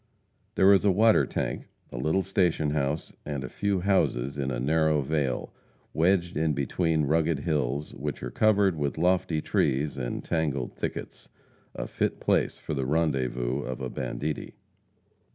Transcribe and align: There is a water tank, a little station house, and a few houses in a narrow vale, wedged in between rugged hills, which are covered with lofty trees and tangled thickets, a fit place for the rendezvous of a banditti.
There 0.55 0.73
is 0.73 0.83
a 0.83 0.89
water 0.89 1.27
tank, 1.27 1.67
a 1.91 1.97
little 1.99 2.23
station 2.23 2.71
house, 2.71 3.13
and 3.23 3.43
a 3.43 3.49
few 3.49 3.81
houses 3.81 4.35
in 4.35 4.49
a 4.49 4.59
narrow 4.59 5.01
vale, 5.01 5.53
wedged 5.93 6.35
in 6.35 6.53
between 6.53 7.03
rugged 7.03 7.41
hills, 7.41 7.93
which 7.93 8.23
are 8.23 8.31
covered 8.31 8.75
with 8.75 8.97
lofty 8.97 9.41
trees 9.41 9.97
and 9.99 10.25
tangled 10.25 10.73
thickets, 10.73 11.29
a 11.75 11.85
fit 11.85 12.19
place 12.19 12.57
for 12.57 12.73
the 12.73 12.87
rendezvous 12.87 13.59
of 13.61 13.79
a 13.79 13.91
banditti. 13.91 14.55